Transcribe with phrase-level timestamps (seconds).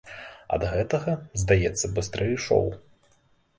[0.55, 1.13] Ад гэтага,
[1.43, 2.67] здаецца, быстрэй ішоў.